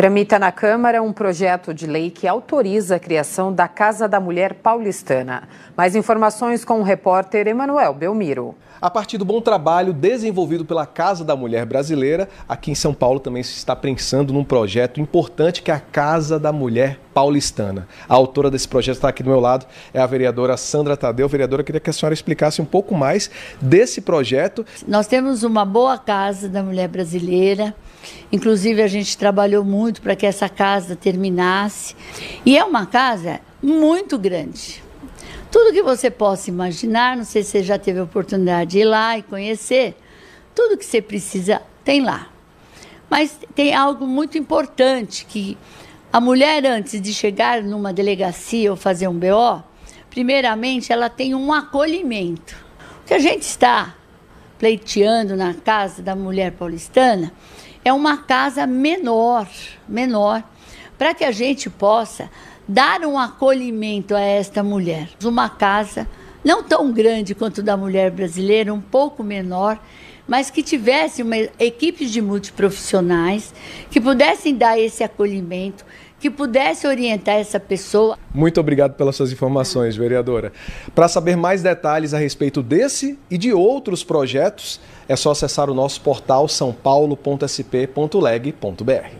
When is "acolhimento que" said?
75.02-76.30